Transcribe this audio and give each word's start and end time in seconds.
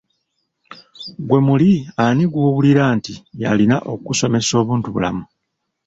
Ggwe 1.23 1.39
muli 1.47 1.71
ani 2.03 2.23
gw'owuli 2.31 2.71
nti 2.97 3.13
y'alina 3.41 3.77
okukusomesa 3.91 4.53
obuntubulamu? 4.61 5.23